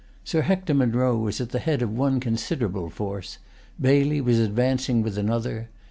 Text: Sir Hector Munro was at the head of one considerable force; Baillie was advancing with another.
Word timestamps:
Sir 0.23 0.41
Hector 0.41 0.73
Munro 0.73 1.15
was 1.15 1.39
at 1.39 1.49
the 1.51 1.59
head 1.59 1.83
of 1.83 1.95
one 1.95 2.19
considerable 2.19 2.89
force; 2.89 3.37
Baillie 3.79 4.19
was 4.19 4.39
advancing 4.39 5.03
with 5.03 5.15
another. 5.15 5.69